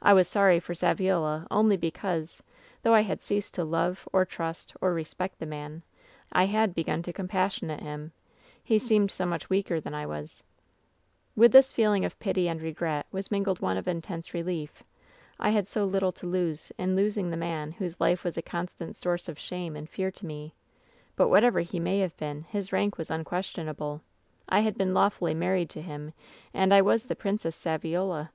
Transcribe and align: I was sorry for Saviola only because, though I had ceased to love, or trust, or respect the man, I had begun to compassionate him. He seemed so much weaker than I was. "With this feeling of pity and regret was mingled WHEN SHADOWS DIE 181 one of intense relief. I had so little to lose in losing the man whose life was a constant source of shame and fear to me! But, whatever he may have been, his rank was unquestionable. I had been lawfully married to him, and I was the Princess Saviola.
I 0.00 0.14
was 0.14 0.26
sorry 0.26 0.60
for 0.60 0.72
Saviola 0.72 1.46
only 1.50 1.76
because, 1.76 2.42
though 2.82 2.94
I 2.94 3.02
had 3.02 3.20
ceased 3.20 3.52
to 3.52 3.64
love, 3.64 4.08
or 4.14 4.24
trust, 4.24 4.74
or 4.80 4.94
respect 4.94 5.38
the 5.40 5.44
man, 5.44 5.82
I 6.32 6.46
had 6.46 6.74
begun 6.74 7.02
to 7.02 7.12
compassionate 7.12 7.80
him. 7.80 8.12
He 8.64 8.78
seemed 8.78 9.10
so 9.10 9.26
much 9.26 9.50
weaker 9.50 9.78
than 9.78 9.92
I 9.92 10.06
was. 10.06 10.42
"With 11.36 11.52
this 11.52 11.70
feeling 11.70 12.06
of 12.06 12.18
pity 12.18 12.48
and 12.48 12.62
regret 12.62 13.04
was 13.12 13.30
mingled 13.30 13.60
WHEN 13.60 13.76
SHADOWS 13.76 13.84
DIE 13.84 13.90
181 13.90 14.42
one 14.42 14.46
of 14.46 14.52
intense 14.54 14.72
relief. 14.72 14.84
I 15.38 15.50
had 15.50 15.68
so 15.68 15.84
little 15.84 16.12
to 16.12 16.26
lose 16.26 16.72
in 16.78 16.96
losing 16.96 17.28
the 17.28 17.36
man 17.36 17.72
whose 17.72 18.00
life 18.00 18.24
was 18.24 18.38
a 18.38 18.40
constant 18.40 18.96
source 18.96 19.28
of 19.28 19.38
shame 19.38 19.76
and 19.76 19.86
fear 19.86 20.10
to 20.12 20.24
me! 20.24 20.54
But, 21.14 21.28
whatever 21.28 21.60
he 21.60 21.78
may 21.78 21.98
have 21.98 22.16
been, 22.16 22.44
his 22.48 22.72
rank 22.72 22.96
was 22.96 23.10
unquestionable. 23.10 24.00
I 24.48 24.60
had 24.60 24.78
been 24.78 24.94
lawfully 24.94 25.34
married 25.34 25.68
to 25.68 25.82
him, 25.82 26.14
and 26.54 26.72
I 26.72 26.80
was 26.80 27.04
the 27.04 27.14
Princess 27.14 27.54
Saviola. 27.54 28.30